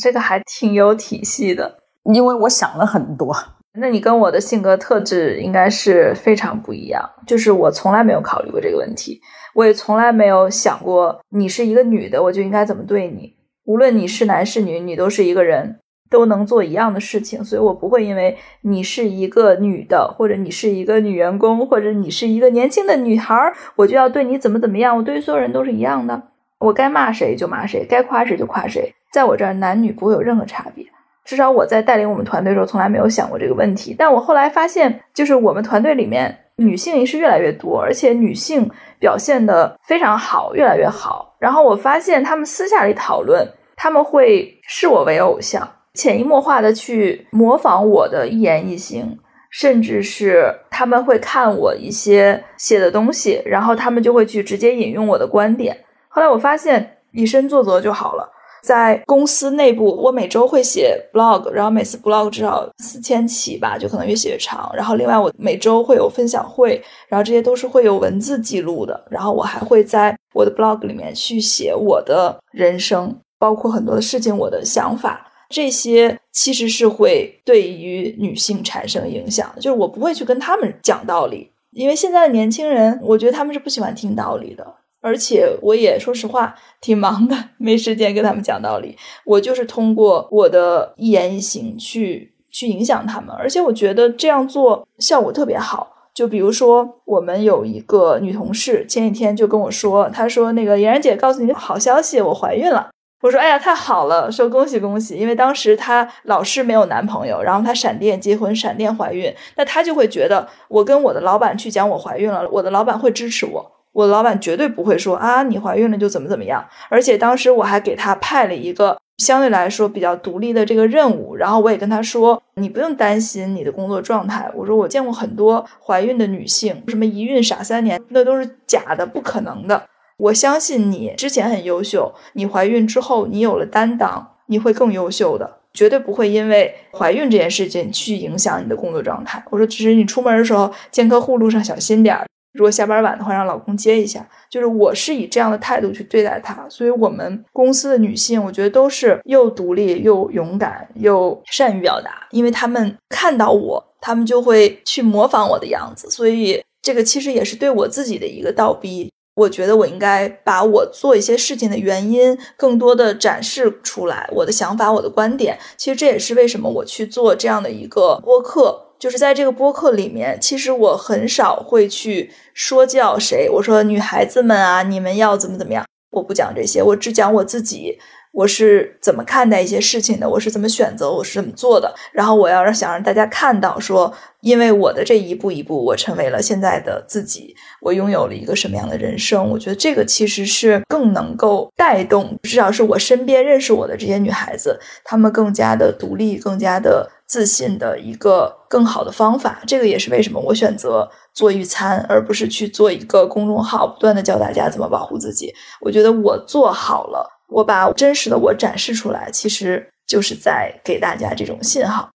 [0.00, 1.78] 这个还挺有体系的，
[2.12, 3.36] 因为我想了很多。
[3.74, 9.20] 那你跟我的性格特质应该是非常不一样，就是我从来没有考虑过这个问题，
[9.54, 13.34] 我也从来没有想过你是一个女的，我就应该怎么对你。
[13.66, 15.78] 无论你是男是女，你都是一个人，
[16.10, 24.96] 都能做一样的事情，所以我不会因为你是一个女的，或者你是一个女员工，或者你是一个年轻的女孩，我就要对你怎么怎么样。
[24.96, 26.20] 我对于所有人都是一样的，
[26.58, 28.92] 我该骂谁就骂谁，该夸谁就夸谁。
[29.12, 30.84] 在我这儿，男女不会有任何差别。
[31.24, 33.94] 至少我在带领我们团队的时候，从来没有想过这个问题。
[33.96, 38.68] 但我后来发现，就是我们团队里面女性是越来越多，而且女性
[38.98, 41.36] 表现的非常好，越来越好。
[41.38, 49.18] 然后我发现，他们私下里讨论，他们会视我为偶像，潜移默化的去模仿我的一言一行，
[49.50, 55.76] 甚至是他们会看我一些写的东西，然后他们就会去直接引用我的观点。
[56.08, 56.96] 后来我发现。
[57.12, 58.30] 以身作则就好了。
[58.62, 64.70] 在公司内部，我每周会写 blog，然后每次 blog 至少四千起吧，就可能越写越长。
[64.74, 69.04] 然后另外我每周会有分享会，然后这些都是会有文字记录的。
[69.10, 75.26] 然后我还会在我的 blog 里面去写我的人生，包括很多的事情，我的想法。
[75.48, 84.64] 这些其实是会对于女性产生影响，就是我不会去跟他们讲道理，因为现在的年轻人，我觉得他们是不喜欢听道理的。
[85.00, 88.96] 而且我也说实话挺忙的，没时间跟他们讲道理。
[89.24, 95.96] 我就是通过我的一言一行去去影响他们，而且我觉得这样做效果特别好。
[96.12, 102.90] 就比如说，我们有一个女同事，前几天就跟我说，她说那个妍然姐告诉你好消息，我怀孕了。
[103.22, 113.72] 我说哎呀太好了，说恭喜恭喜，因为当时她老是没有男朋友，然后她闪电结婚，闪电怀孕，那她就会觉得我跟我的老板去讲我怀孕了，我的老板会支持我。
[113.92, 116.64] 我老板绝对不会说啊，你怀孕了就怎么怎么样。
[116.88, 124.50] 而且当时我还给他派了一个相对来说比较独立的这个任务，然后我也跟他说，你不用担心你的工作状态。
[124.54, 129.82] 我说我见过很多怀孕的女性，什么一孕傻三年，那都是假的，不可能的。
[130.16, 139.42] 我相信你之前很优秀，你怀孕之后你有了担当，你会更优秀的，绝对不会因为怀孕这件事情去影响你的工作状态。
[139.50, 142.26] 我说只是你出门的时候见客户路上小心点儿。
[142.52, 144.28] 如果下班晚的话，让老公接一下。
[144.50, 156.10] 就是我是以这样的态度去对待他，所以我们公司的女性，我觉得都是又独立又勇敢又善于表达，因为他们看到我，他们就会去模仿我的样子。
[156.10, 159.12] 所以这个其实也是对我自己的一个倒逼。
[159.36, 165.56] 我觉得我应该把我做一些事情的原因更多的展示出来，我的想法，我的观点。
[165.78, 168.88] 其实这也是为什么我去做这样的一个播客。
[169.00, 173.48] 就是在这个播客里面，其实我很少会去说教谁。
[173.50, 177.98] 我说女孩子们啊，你们要怎么怎么样，我不讲这些，我只讲我自己。
[178.32, 180.30] 我是怎么看待一些事情的？
[180.30, 181.10] 我是怎么选择？
[181.10, 181.92] 我是怎么做的？
[182.12, 189.50] 然后我要让想让大家看到，说因为我的这一步一步，我成为了现在的自己，我拥有了一个什么样的人生？
[189.50, 199.62] 我觉得这个其实是更能够带动，至少是我身边认识我的这些女孩子，她们更加的独立、更加的自信的一个更好的方法。
[199.64, 205.54] 这个也是为什么我选择做预餐，而不是去做一个公众号，不断的教大家怎么保护自己。
[205.80, 207.38] 我觉得我做好了。
[207.48, 212.08] 我把真实的我展示出来，其实就是在给大家这种信号。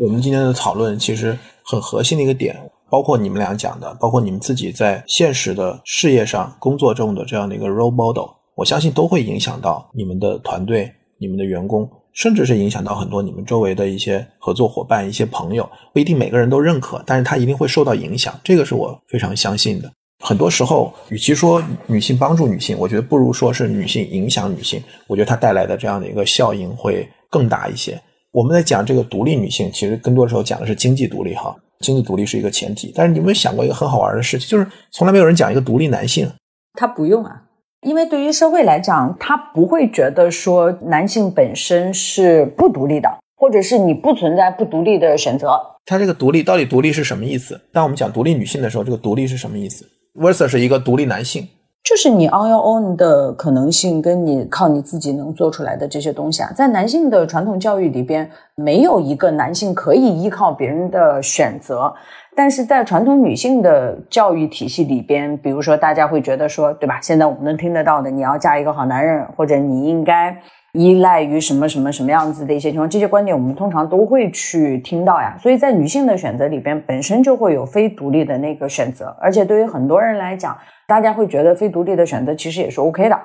[0.00, 2.56] 我们今天的讨论其实很核心的一个点，
[2.88, 15.68] 包括你们俩讲的，包括你们自己在现实的事业上、工作中的这样的一个 role model，我相信都会影响到你们的团队、你们的员工，甚至是影响到很多你们周围的一些合作伙伴、一些朋友。
[15.92, 19.90] 不一定每个人都认可，但是他一定会受到影响，这个是我非常相信的。
[20.24, 24.80] 很多时候，与其说女性帮助女性，我觉得不如说是女性影响女性。
[25.08, 28.00] 我觉得它带来的这样的一个效应会更大一些。
[28.30, 32.92] 我们在讲这个独立女性，其实更多的时候讲的是经济独立，哈，经济独立是一个前提。
[32.94, 36.30] 但是你有没有想过一个很好玩的事情，就是从来没有人讲一个独立男性。
[36.74, 37.42] 他不用啊，
[37.82, 45.60] 因为对于社会来讲，他不会觉得说男性本身是不独立的，或者是你不存在不独立的选择。
[45.84, 47.60] 他这个独立到底独立是什么意思？
[47.72, 51.48] 当我们讲独立女性的时候，这个独立是什么意思？Versa 是一个独立男性，
[51.84, 61.92] 就是你 on your own 的可能性，跟你靠你自己能做出来的这些东西啊，在男性的传统教育里边，没有一个男性可以依靠别人的选择，
[62.36, 67.00] 但是在传统女性的教育体系里边，比如说大家会觉得说，对吧？
[67.02, 70.36] 现在我们能听得到的，你要嫁一个好男人，或者你应该。
[70.74, 75.36] 依赖于什么什么什么样子的一些情况，这些观点我们通常都会去听到呀。
[75.38, 80.56] 所以在女性的选择里边，本身就会有非独立的那个选择，而且对于很多人来讲，
[80.92, 83.18] 大家会觉得非独立的选择其实也是 OK 的。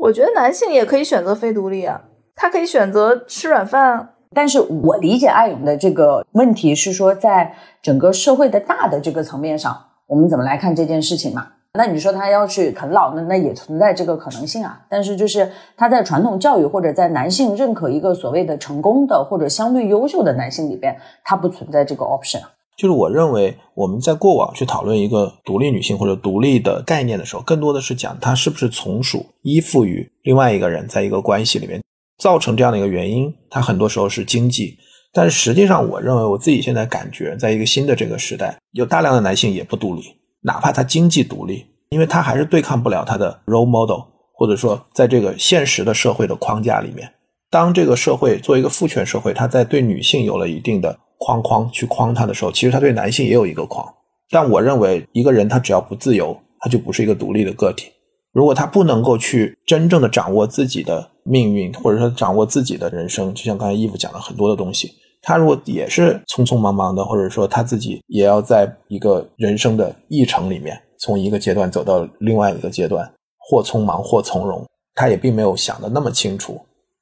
[0.00, 2.00] 我觉得男性也可以选择非独立啊，
[2.34, 4.14] 他可以选择吃软饭。
[4.34, 11.46] 但是我理解艾勇的这个问题是说，在整个社会的大的这个层面上，我们怎么来看这件事情嘛？
[11.74, 14.80] 那你说他要去啃老，那那也存在这个可能性啊。
[14.88, 22.40] 但是就是他在传统教育或者在男性认可一个所谓的成功的或者相对优秀的男性里边，他不存在这个 option。
[22.80, 31.82] 就是我认为我们在过往去讨论一个独立女性或者独立的概念的时候，更多的是讲她是不是从属依附于另外一个人，在一个关系里面
[32.16, 33.30] 造成这样的一个原因。
[33.50, 34.78] 它很多时候是经济，
[35.12, 40.02] 但实际上我认为我自己现在感觉，在一个新的这个时代，有大量的男性也不独立。
[40.40, 44.00] 哪怕他经济独立，因为他还是对抗不了他的 role model，
[44.32, 47.12] 或者说在这个现实的社会的框架里面，
[47.50, 53.86] 当这个社会做一个父权社会，他在对女性有了一定的框框去框他的时候，其实他对男性也有一个框。
[54.30, 57.90] 但我认为，一个人他只要不自由，他就不是一个独立的个体。
[58.32, 64.92] 如果他不能够去真正的掌握自己的命运，或者说掌握自己的人生，就像刚才义父讲了很多的东西。
[65.20, 74.64] 他如果也是匆匆忙忙的，或者说他自己也要在一个人生的议程里面，从一个阶段走到另外一个阶段，或匆忙或从容，
[74.94, 76.58] 他也并没有想的那么清楚。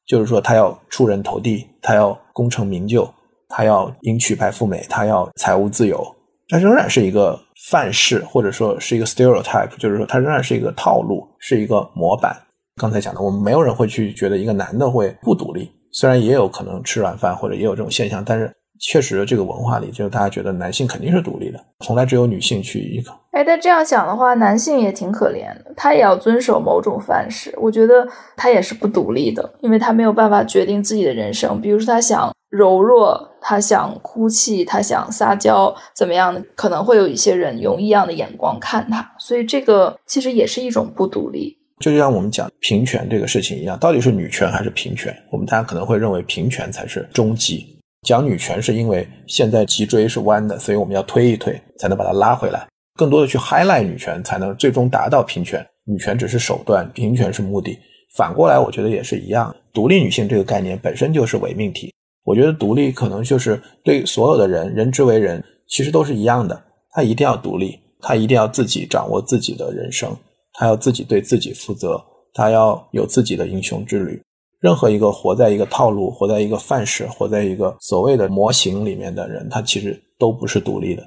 [0.06, 3.08] 就是说，他要出人头地，他要功成名就，
[3.49, 6.05] 他要迎娶白富美，他要财务自由，
[6.49, 7.38] 他仍然是一个
[7.68, 12.36] 范式，或者说是一个 stereotype，就是说他仍然是一个套路，是一个模板。
[12.80, 15.70] 刚才讲的，我们没有人会去觉得一个男的会不独立。
[15.90, 23.18] 虽然也有可能吃软饭，或者也有这种现象，但是确实这个文化里，就是大家觉得男性肯定是独立的，从来只有女性去依靠。
[23.32, 27.54] 哎，但这样想的话，男性也挺可怜的，他也要遵守某种范式。
[27.60, 28.06] 我觉得
[28.36, 31.60] 他也是不独立的，因为他没有办法决定自己的人生。
[31.60, 39.08] 比如说，他想柔弱，他想哭泣，他想撒娇，怎么样的，可能会有一些人用异样的眼光看他。
[39.18, 41.56] 所以，这个其实也是一种不独立。
[41.78, 45.14] 就像我们讲平权这个事情一样，到底是女权还是平权？
[45.30, 47.77] 我们大家可能会认为平权才是终极。
[48.03, 52.66] 讲女权是因为现在脊椎是弯的，所以我们要推一推才能把它拉回来。
[52.96, 55.64] 更多的去 highlight 女权，才能最终达到平权。
[55.84, 57.78] 女权只是手段，平权是目的。
[58.16, 59.55] 反过来，我觉得也是一样。
[59.72, 61.92] 独立女性这个概念本身就是伪命题。
[62.24, 66.61] 我觉得独立可能就是对所有的人，人之为人，其实都是一样的。
[66.90, 70.14] 她一定要独立，她一定要自己掌握自己的人生。
[70.53, 72.03] 他要自己对自己负责，
[72.34, 74.20] 他要有自己的英雄之旅。
[74.61, 81.02] 任何一个活在一个套路、活在一个范式、活在一个所谓的模型里面的人，他其实都不是独立的。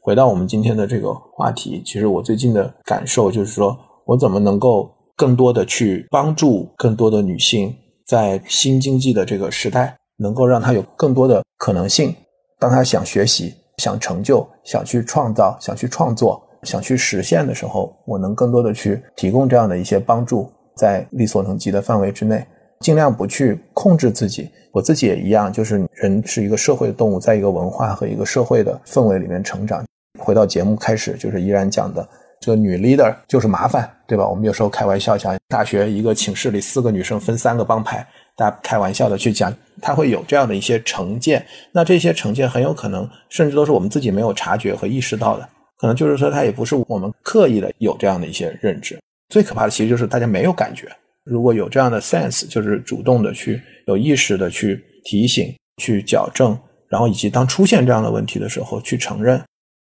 [0.00, 3.76] 回到我们今天的这个话题，其实我最近的感受就是说，
[4.06, 7.74] 我怎么能够更多的去帮助更多的女性，
[8.06, 12.14] 在新经济的这个时代，能够让她有更多的可能性。
[12.58, 22.46] 当她想学习、想成就、想去创造、想去创作、想去实现的时候，我能更多的去提供这样的一些帮助，在力所能及的范围之内，
[22.84, 24.46] 尽量不去控制自己。
[24.70, 29.82] 我自己也一样，就是人是一个社会的动物，在一个文化和一个社会的氛围里面成长。
[30.18, 32.06] 回到节目开始，就是依然讲的
[32.40, 34.28] 这个女 leader 就是麻烦，对吧？
[34.28, 38.06] 我们有时候开玩笑讲，大学一个寝室里四个女生分三个帮派，
[38.36, 41.42] 大家开玩笑的去讲，她会有这样的一些成见。
[41.72, 48.98] 那这些成见很有可能，甚至都是我们自己没有察觉和意识到的，可能就是说，她也不是我们刻意的有这样的一些认知。
[49.30, 50.86] 最可怕的其实就是大家没有感觉。
[51.24, 56.58] 如果有这样的 sense，就是主动的去有意识的去提醒、去矫正，
[56.88, 59.42] 然后以及当出现这样的问题的时候去承认。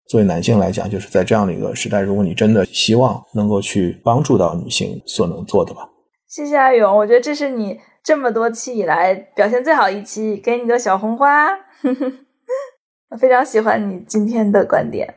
[0.07, 5.89] 作为男性来讲，就是在这样的一个时代，如果你真的希望能够去帮助到女性所能做的吧。
[6.29, 11.47] 谢谢阿勇，我觉得这是你这么多期以来表现最好一期，给你个小红花。
[13.09, 15.15] 我非常喜欢你今天的观点，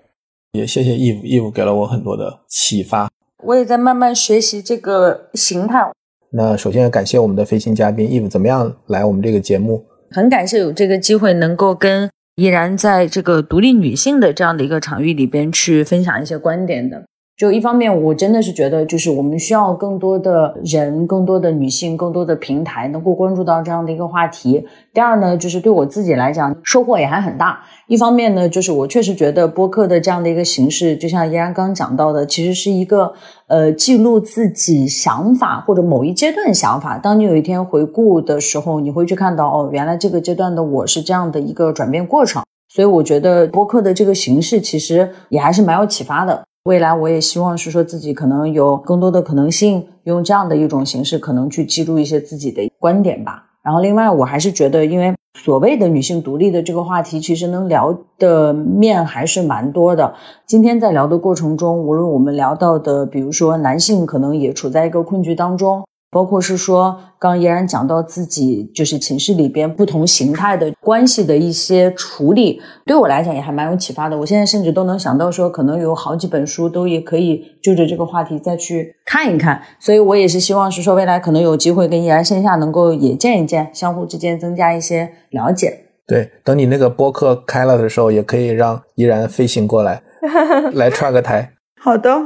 [0.53, 3.11] 也谢谢 Eve，Eve 给了我很多的启发。
[3.43, 5.91] 我也在慢慢学习这个形态。
[6.31, 9.85] 那首先要感谢我们的飞行嘉宾 Eve，怎么样来我们这个节目？
[10.11, 12.09] 很感谢有这个机会能够跟。
[12.37, 17.05] 依然在这个独立女性的这样的一个场域里边去分享一些观点的。
[17.39, 24.67] 就一方面，我真的是觉得，就是我们需要更多的人、更多的女性、更多的平台能够关注到这样的一个话题。
[24.93, 27.61] 第二呢，就是对我自己来讲，收获也还很大。
[27.87, 33.13] 一方面呢，就是我确实觉得播客的这样的一个形式，就像依然刚讲到的，其实是一个
[33.47, 36.99] 呃记录自己想法或者某一阶段想法。
[36.99, 42.43] 当你有一天回顾的时候，你会去看到哦，原来这个阶段的我是这样的一个转变过程。
[42.69, 46.48] 所以我觉得播客的这个形式其实也还是蛮有启发的。
[46.69, 53.43] 未来我也希望是说自己可能有更多的可能性，用这样的一种形式，可能去记录一些自己的观点吧。
[53.63, 60.13] 然后另外，我还是觉得，因为所谓的女性独立的这个话题，其实能聊的面还是蛮多的。
[60.47, 65.83] 今天在聊的过程中，无论我们聊到的，比如说男性可能也处在一个困局当中。
[66.11, 74.17] 包括是说，刚依然讲到自己就是寝室里边不同形态的关系的一些处理，对我来讲也还蛮有启发的。
[74.17, 79.63] 我现在甚至都能想到说，可能有好几本书都也可以就着这个话题再去看一看。
[79.79, 85.85] 所以我也是希望是说，未来可能有机会跟依然线下能够也见一见，相互之间增加一些了解。
[86.07, 90.03] 对，等你那个播客开了的时候，也可以让依然飞行过来，
[90.73, 91.53] 来串个台。
[91.79, 92.17] 好的，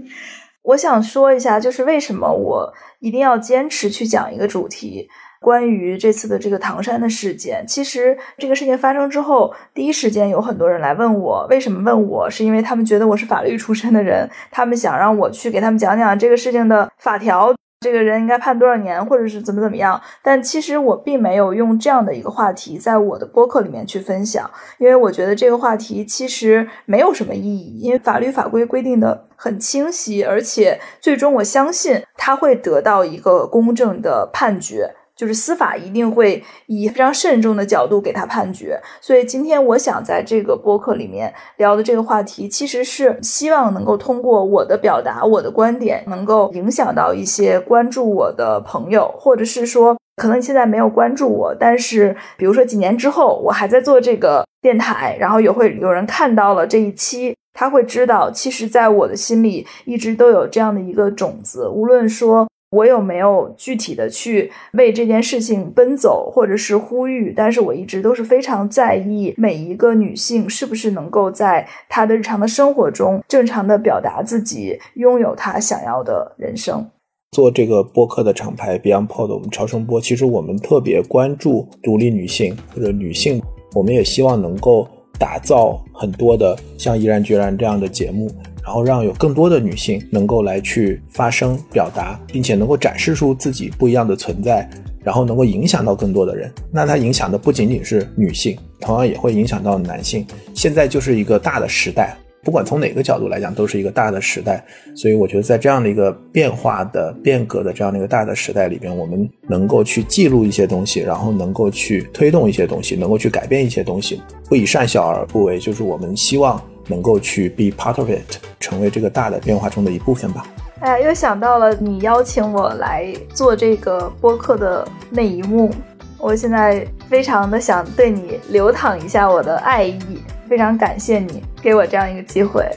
[0.64, 2.72] 我想说一下，就是为什么我。
[3.02, 5.08] 一定要坚持去讲一个主题，
[5.40, 7.64] 关于这次的这个唐山的事件。
[7.66, 12.30] 其实这个事件发生之后，第一时间有很多人来问我，为什么问我？
[12.30, 17.52] 是因为他们觉得我是法律出身的人，他们想让我去给他们讲讲这个事情的法条。
[17.82, 20.00] 这个人应该判多少年，或者是怎么怎么样？
[20.22, 34.94] 但其实我并没有用这样的一个话题在我的播客里面去分享，因为我觉得这个话题其实没有什么意义，因为法律法规规定的很清晰，而且最终我相信他会得到一个公正的判决。
[35.22, 62.48] 就是司法一定会以非常慎重的角度给他判决，所以今天我想在这个播客里面聊的这个话题，其实是希望能够通过我的表达，我的观点，能够影响到一些关注我的朋友，或者是说可能你现在没有关注我，但是比如说几年之后，我还在做这个电台，然后也会有人看到了这一期，他会知道，其实在我的心里一直都有这样的一个种子，无论说。
[62.72, 67.32] 我有没有具体的去为这件事情奔走，或者是呼吁？
[67.36, 76.88] 但是我一直都是非常在意每一个女性是不是能够在她的日常的生活中正常的表达自己，拥有她想要的人生。
[77.32, 83.42] 做这个播客的厂牌 BeyondPod，我们超声波，其实我们特别关注独立女性或者女性，
[83.74, 88.30] 我们也希望能够打造很多的像毅然决然这样的节目。
[88.62, 94.68] 然后让有更多的女性能够来去发声、表达，并且能够展示出自己不一样的存在，
[95.02, 96.50] 然后能够影响到更多的人。
[96.70, 100.24] 那它影响的不仅仅是女性，同样也会影响到男性。
[100.54, 104.64] 现在就是一个大的时代，不管从哪个角度来讲，都是一个大的时代。
[104.94, 116.62] 所以我觉得，在这样的一个变化的、变革的这样的一个大的时代里边，我们能够去记录一些东西，然后能够去推动一些东西，能够去改变一些东西，不以善小而不为，就是我们希望。
[116.92, 120.46] 能够去 be part of it，成为这个大的变化中的一部分吧。
[120.80, 125.70] 哎呀，又想到了你邀请我来做这个播客的那一幕，
[126.18, 130.22] 我现在非常的想对你流淌一下我的爱意。
[130.48, 132.68] 非常感谢你给我这样一个机会，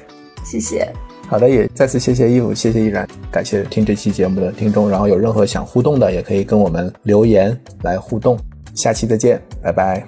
[0.45, 0.87] 谢谢。
[1.27, 4.89] 好的，也再次谢谢义务，谢谢依然，感谢听这期节目的听众。
[4.89, 8.39] 然后有任何想互动的，也可以跟我们留言来互动。
[8.73, 10.05] 下期再见，拜拜。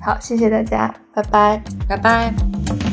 [0.00, 2.87] 好，谢谢大家，拜拜，拜拜。